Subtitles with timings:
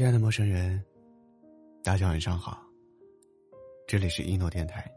[0.00, 0.82] 亲爱的陌生人，
[1.84, 2.66] 大家晚上好。
[3.86, 4.90] 这里是一诺电台，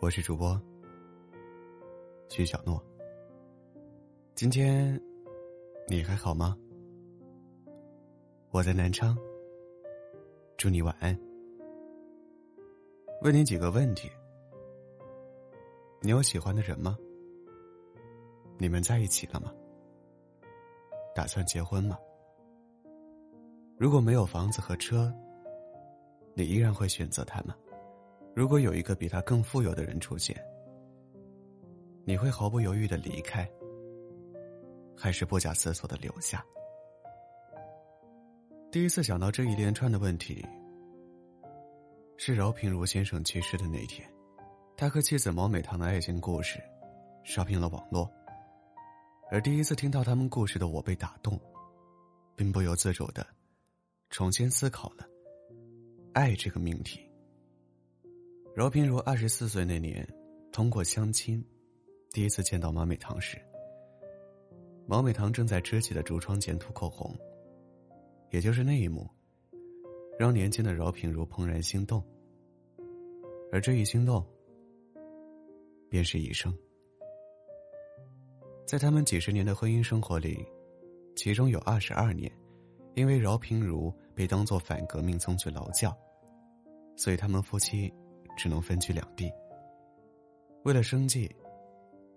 [0.00, 0.60] 我是主播
[2.28, 2.84] 徐小诺。
[4.34, 5.00] 今天
[5.86, 6.58] 你还好吗？
[8.50, 9.16] 我在南昌，
[10.56, 11.16] 祝你晚安。
[13.22, 14.10] 问你几个问题：
[16.02, 16.98] 你有喜欢的人吗？
[18.58, 19.54] 你们在一起了吗？
[21.14, 21.96] 打算结婚吗？
[23.78, 25.14] 如果没有房子和车，
[26.34, 27.54] 你依然会选择他吗？
[28.34, 30.36] 如果有一个比他更富有的人出现，
[32.04, 33.48] 你会毫不犹豫的离开，
[34.96, 36.44] 还是不假思索的留下？
[38.72, 40.44] 第一次想到这一连串的问题，
[42.16, 44.08] 是饶平如先生去世的那天，
[44.76, 46.60] 他和妻子毛美棠的爱情故事，
[47.22, 48.10] 刷屏了网络。
[49.30, 51.40] 而第一次听到他们故事的我被打动，
[52.34, 53.24] 并不由自主的。
[54.18, 55.08] 重新思考了
[56.12, 57.08] 爱这个命题。
[58.52, 60.04] 饶平如二十四岁那年，
[60.50, 61.40] 通过相亲，
[62.10, 63.40] 第一次见到毛美棠时，
[64.88, 67.16] 毛美棠正在支起的橱窗前涂口红。
[68.32, 69.08] 也就是那一幕，
[70.18, 72.02] 让年轻的饶平如怦然心动。
[73.52, 74.26] 而这一心动，
[75.88, 76.52] 便是一生。
[78.66, 80.44] 在他们几十年的婚姻生活里，
[81.14, 82.28] 其中有二十二年。
[82.94, 85.96] 因为饶平如被当作反革命宗去劳教，
[86.96, 87.92] 所以他们夫妻
[88.36, 89.32] 只能分居两地。
[90.64, 91.30] 为了生计，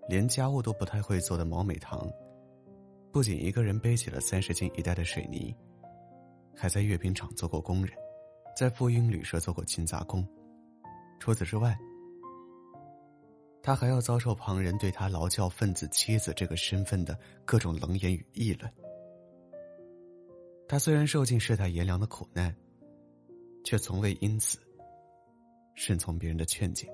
[0.08, 2.10] 连家务都不太会做的毛美棠，
[3.12, 5.54] 不仅一个人背起了三十斤一袋的水泥，
[6.56, 7.94] 还在阅兵场做过工人，
[8.56, 10.26] 在富英旅社做过勤杂工。
[11.20, 11.78] 除此之外，
[13.62, 18.68] 他还要遭受旁人对他劳教分子妻子这个身份的各种冷眼与议论。
[20.72, 22.50] 他虽然受尽世态炎凉的苦难，
[23.62, 24.58] 却从未因此
[25.74, 26.88] 顺从别人的劝解，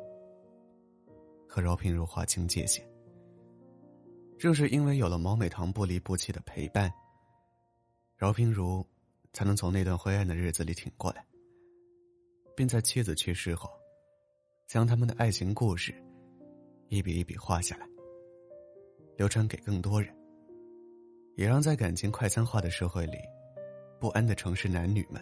[1.48, 2.84] 和饶平如划清界限。
[4.36, 6.92] 正是因为有了毛美棠不离不弃的陪伴，
[8.16, 8.84] 饶平如
[9.32, 11.24] 才能从那段灰暗的日子里挺过来，
[12.56, 13.70] 并在妻子去世后，
[14.66, 15.94] 将他们的爱情故事
[16.88, 17.88] 一笔一笔画下来，
[19.16, 20.12] 流传给更多人，
[21.36, 23.18] 也让在感情快餐化的社会里。
[24.00, 25.20] 不安的城市男女们，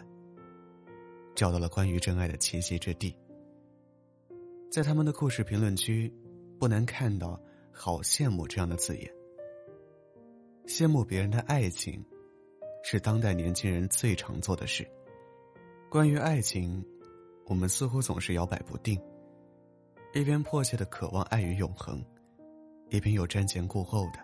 [1.35, 3.15] 找到了关于真爱的栖息之地。
[4.71, 6.13] 在他们的故事评论区，
[6.59, 7.41] 不难看到
[7.73, 9.11] “好羡慕”这样的字眼。
[10.67, 12.05] 羡慕别人的爱情，
[12.83, 14.87] 是当代年轻人最常做的事。
[15.89, 16.85] 关于爱情，
[17.45, 19.01] 我们似乎总是摇摆不定，
[20.13, 22.05] 一边迫切的渴望爱与永恒，
[22.89, 24.19] 一边又瞻前顾后的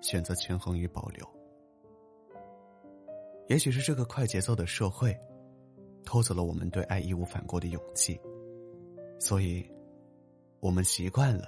[0.00, 1.35] 选择权衡与保留。
[3.48, 5.16] 也许是这个快节奏的社会，
[6.04, 8.20] 偷走了我们对爱义无反顾的勇气，
[9.20, 9.64] 所以，
[10.58, 11.44] 我们习惯了，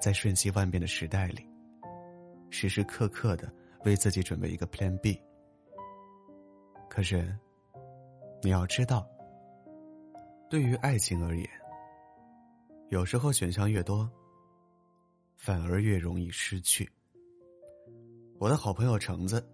[0.00, 1.46] 在瞬息万变的时代里，
[2.48, 3.52] 时时刻刻的
[3.84, 5.20] 为自己准备一个 Plan B。
[6.88, 7.36] 可是，
[8.42, 9.06] 你要知道，
[10.48, 11.46] 对于爱情而言，
[12.88, 14.10] 有时候选项越多，
[15.36, 16.90] 反而越容易失去。
[18.38, 19.46] 我的好朋友橙子。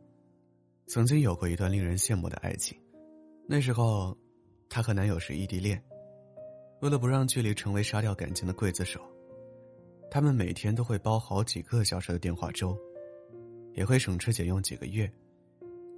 [0.86, 2.80] 曾经有过一段令人羡慕的爱情，
[3.48, 4.16] 那时候，
[4.68, 5.82] 她和男友是异地恋。
[6.80, 9.00] 为了不让距离成为杀掉感情的刽子手，
[10.10, 12.78] 他们每天都会煲好几个小时的电话粥，
[13.74, 15.10] 也会省吃俭用几个月，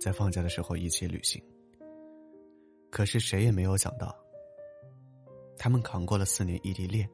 [0.01, 1.43] 在放假的时候一起旅行。
[2.91, 4.17] 可是谁也没有想到，
[5.59, 7.07] 他们扛过了四年异地恋，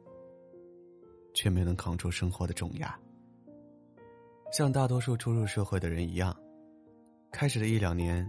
[1.35, 2.97] 却没能扛住生活的重压。
[4.53, 6.37] 像大多数初入社会的人一样。
[7.35, 8.25] 开始的一两年，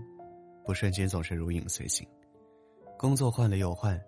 [0.63, 2.07] 不顺心总是如影随形，
[2.97, 4.03] 工作换了又换，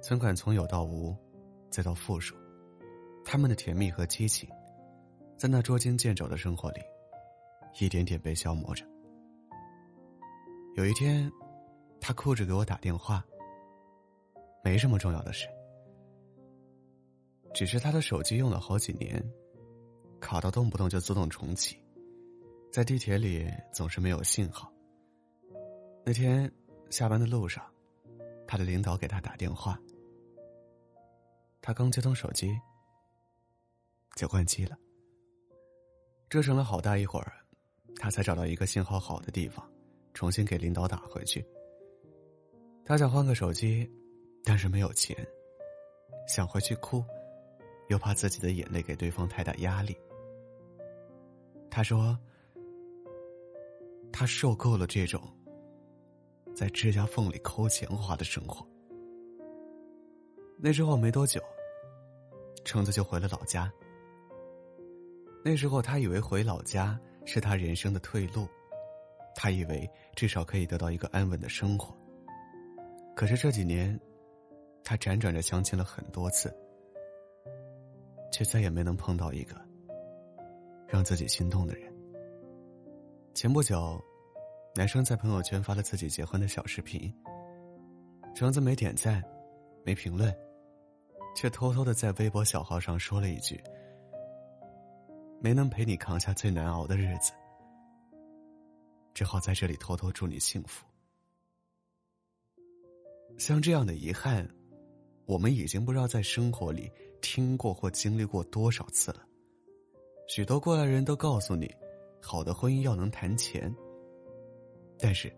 [0.00, 1.12] 存款从有到无，
[1.68, 2.36] 再到负数，
[3.24, 4.48] 他们的甜蜜和激情，
[5.36, 6.80] 在那捉襟见肘的生活里，
[7.80, 8.86] 一点点被消磨着。
[10.76, 11.28] 有一天，
[12.00, 13.20] 他哭着给我打电话，
[14.62, 15.48] 没什么重要的事，
[17.52, 19.20] 只是他的手机用了好几年，
[20.20, 21.83] 卡到动不动就自动重启。
[22.74, 24.68] 在地铁里总是没有信号。
[26.04, 26.52] 那天
[26.90, 27.64] 下班的路上，
[28.48, 29.78] 他的领导给他打电话，
[31.62, 32.52] 他刚接通手机
[34.16, 34.76] 就关机了。
[36.28, 37.32] 折腾了好大一会儿，
[38.00, 39.64] 他才找到一个信号好的地方，
[40.12, 41.46] 重新给领导打回去。
[42.84, 43.88] 他想换个手机，
[44.42, 45.16] 但是没有钱，
[46.26, 47.04] 想回去哭，
[47.88, 49.96] 又怕自己的眼泪给对方太大压力。
[51.70, 52.18] 他说。
[54.16, 55.20] 他受够了这种
[56.54, 58.64] 在指甲缝里抠钱花的生活。
[60.56, 61.42] 那之后没多久，
[62.64, 63.68] 橙子就回了老家。
[65.44, 68.46] 那时候他以为回老家是他人生的退路，
[69.34, 71.92] 他以为至少可以得到一个安稳的生活。
[73.16, 74.00] 可是这几年，
[74.84, 76.56] 他辗转着相亲了很多次，
[78.30, 79.60] 却再也没能碰到一个
[80.86, 81.92] 让自己心动的人。
[83.34, 84.00] 前不久，
[84.76, 87.12] 男生在朋友圈发了自己结婚的小视频，
[88.32, 89.20] 橙子没点赞，
[89.84, 90.32] 没评论。
[91.34, 93.60] 却偷偷的在微博小号上说了一句
[95.42, 97.32] ：“没能陪你扛下最难熬的日子，
[99.12, 100.86] 只好在这里偷偷祝你幸福。”
[103.36, 104.48] 像这样的遗憾，
[105.26, 106.88] 我们已经不知道在生活里
[107.20, 109.26] 听过或经历过多少次了。
[110.28, 111.68] 许多过来人都告诉你，
[112.26, 113.72] 好的婚姻要能谈钱。
[114.98, 115.30] 但是，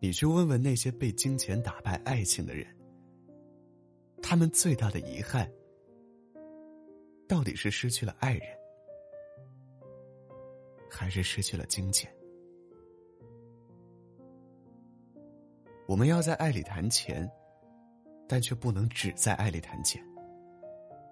[0.00, 2.66] 你去问问那些被金钱打败爱情的人。
[4.22, 5.46] 他们最大的遗憾，
[7.28, 8.48] 到底是失去了爱人，
[10.90, 12.10] 还是失去了金钱？
[15.86, 17.30] 我们要在爱里谈钱，
[18.26, 20.02] 但却不能只在爱里谈钱，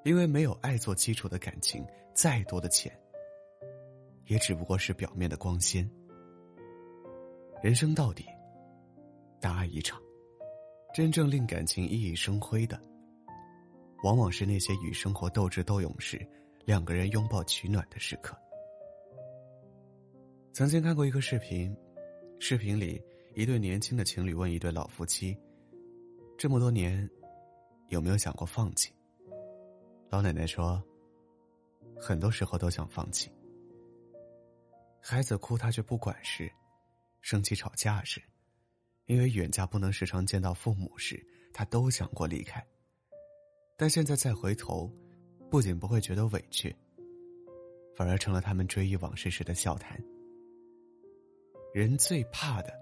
[0.05, 1.85] 因为没有爱做基础的感情，
[2.15, 2.91] 再多的钱，
[4.27, 5.89] 也只不过是表面的光鲜。
[7.63, 8.25] 人生到底，
[9.41, 10.01] 大爱一场，
[10.95, 12.81] 真正令感情熠熠生辉的。
[14.03, 16.21] 往往是那些与生活斗智斗勇时，
[16.65, 18.37] 两个人拥抱取暖的时刻。
[20.53, 21.75] 曾经看过一个视频，
[22.41, 23.01] 视频里
[23.37, 25.39] 一对年轻的情侣问一对老夫妻
[26.37, 27.09] ：“这么多年，
[27.91, 28.93] 有没有想过放弃？”
[30.11, 30.83] 老奶奶说
[31.97, 33.31] ：“很多时候都想放弃。
[35.05, 36.51] 孩子哭他却不管时，
[37.21, 38.23] 生气吵架时，
[39.07, 41.21] 因为远嫁不能时常见到父母时，
[41.53, 42.65] 他都想过离开。”
[43.77, 44.89] 但现在再回头，
[45.51, 46.75] 不仅不会觉得委屈，
[47.97, 50.01] 反而成了他们追忆往事时的笑谈。
[51.75, 52.73] 人最怕的，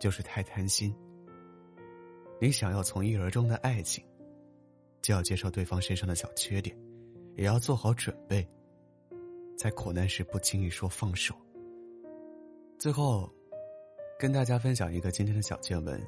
[0.00, 0.92] 就是太贪心。
[2.40, 4.04] 你想要从一而终的爱情，
[5.00, 6.76] 就要接受对方身上的小缺点，
[7.36, 8.44] 也要做好准备，
[9.62, 11.32] 在苦难时不轻易说放手。
[12.80, 13.32] 最后，
[14.18, 16.04] 跟大家分享一个今天的小见闻。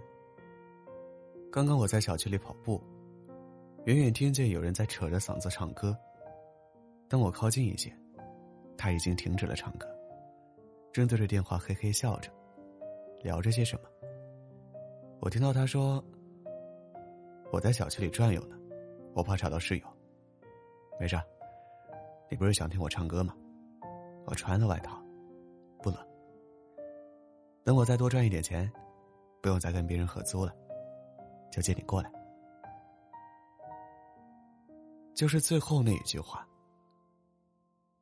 [1.52, 2.82] 刚刚我在小区里跑步。
[3.84, 5.96] 远远听见有人在扯着嗓子唱歌。
[7.08, 7.96] 当我靠近一些，
[8.76, 9.86] 他已经停止了唱歌，
[10.92, 12.32] 正对着电话嘿嘿笑着，
[13.22, 13.88] 聊着些什么。
[15.20, 16.04] 我听到他说
[17.52, 18.58] ：“我在小区里转悠呢，
[19.14, 19.86] 我怕吵到室友。”
[20.98, 21.16] 没事，
[22.28, 23.32] 你不是想听我唱歌吗？
[24.26, 25.02] 我穿了外套，
[25.82, 25.98] 不冷。
[27.64, 28.70] 等我再多赚一点钱，
[29.42, 30.54] 不用再跟别人合租了，
[31.50, 32.10] 就接你过来。
[35.14, 36.46] 就是最后那一句话，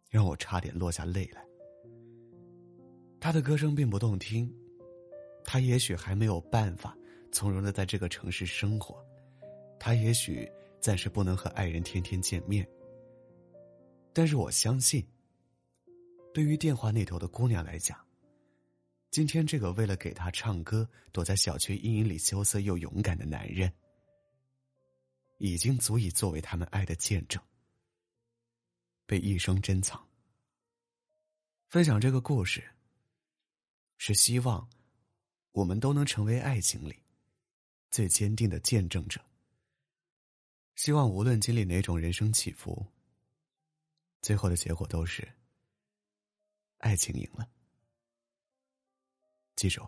[0.08, 1.44] 让我差点落下泪来。
[3.20, 4.52] 他的歌声并不动听，
[5.44, 6.96] 他也许还没有办法
[7.30, 9.04] 从容的在这个城市生活，
[9.78, 12.66] 他也许暂时不能和爱人天天见面。
[14.12, 15.06] 但是我相信，
[16.34, 17.98] 对于电话那头的姑娘来讲，
[19.10, 23.72] 今天这个为了给他唱歌躲在小区阴影里羞涩又勇敢的男人。
[25.38, 27.42] 已经足以作为他们爱的见证，
[29.06, 30.00] 被一生珍藏。
[31.68, 32.62] 分享这个故事，
[33.98, 34.70] 是希望
[35.50, 36.96] 我们都能成为爱情里
[37.90, 39.20] 最坚定的见证者。
[40.76, 42.86] 希望无论经历哪种人生起伏，
[44.20, 45.28] 最后的结果都是
[46.82, 47.48] 爱情赢了。
[49.54, 49.86] 记住，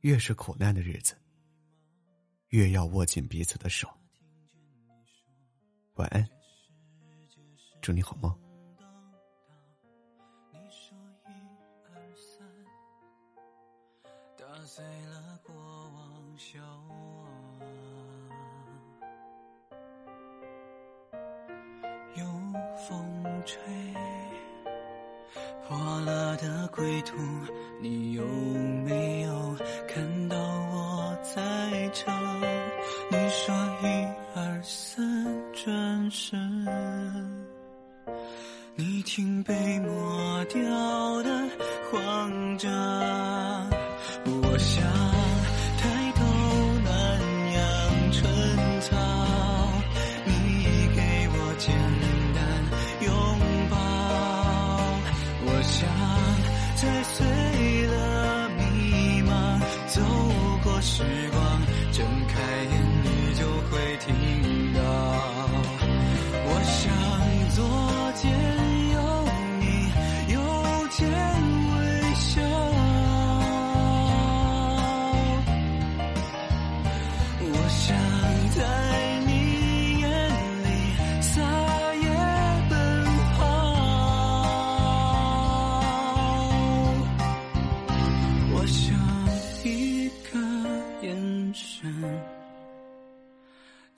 [0.00, 1.14] 越是苦难的日子。
[2.48, 3.86] 越要握紧彼此的手。
[5.96, 6.26] 晚安，
[7.82, 8.32] 祝你好梦。
[14.36, 16.58] 打碎了过往笑
[16.88, 17.28] 话，
[22.16, 22.24] 有
[22.88, 23.60] 风吹
[25.68, 27.16] 破了的归途，
[27.80, 28.24] 你有
[28.84, 29.56] 没有
[29.88, 30.94] 看到我？
[31.34, 32.14] 在唱，
[33.10, 33.86] 你说一
[34.36, 35.02] 二三
[35.52, 36.38] 转身，
[38.76, 40.62] 你听被抹掉
[41.22, 41.48] 的
[41.90, 42.70] 慌张，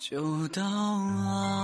[0.08, 1.55] 就到了。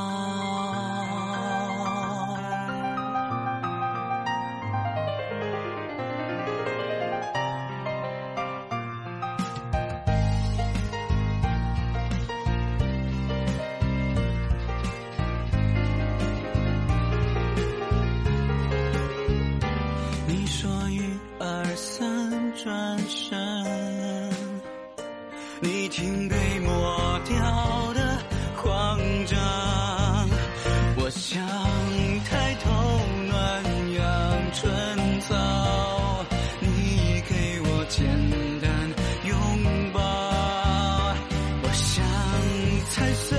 [42.92, 43.38] 踩碎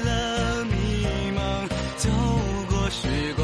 [0.00, 2.10] 了迷茫走
[2.68, 3.37] 过时光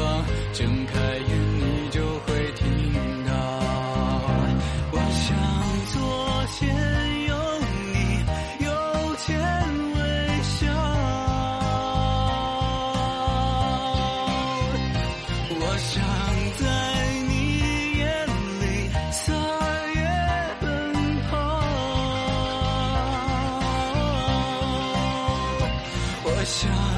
[26.45, 26.94] 想